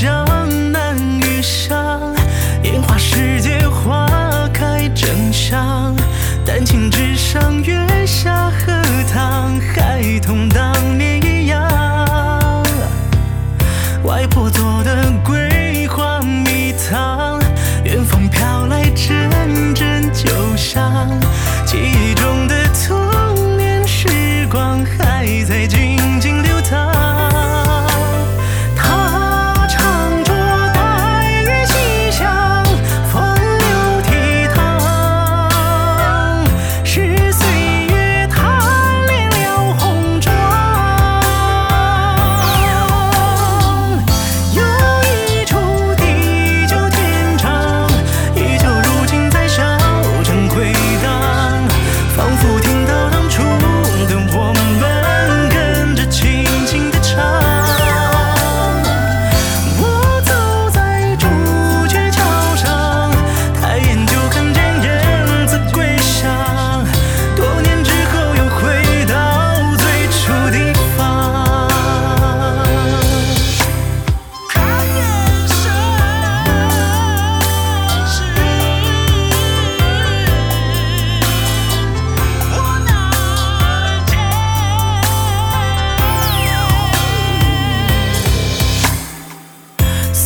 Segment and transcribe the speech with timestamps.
[0.00, 0.24] 江
[0.72, 2.00] 南雨上，
[2.62, 4.08] 烟花世界花
[4.50, 5.94] 开正香，
[6.42, 8.72] 丹青纸上月下荷
[9.12, 11.62] 塘，孩童当年一样。
[14.02, 17.38] 外婆做的桂花蜜糖，
[17.84, 21.10] 远方飘来阵阵酒香。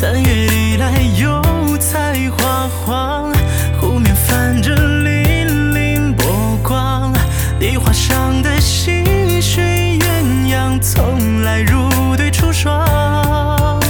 [0.04, 1.40] 三月里来油
[1.78, 3.32] 菜花黄，
[3.80, 7.10] 湖面泛着粼粼波光，
[7.58, 11.88] 梨花上的溪水鸳鸯，从来如
[12.18, 13.80] 对出双。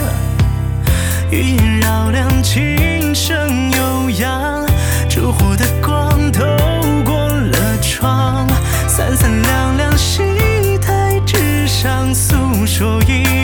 [1.32, 4.64] 余音绕梁，琴声悠扬，
[5.08, 6.44] 烛火的光透
[7.04, 8.46] 过了窗，
[8.86, 10.22] 三三两两戏
[10.78, 13.43] 台之上诉说一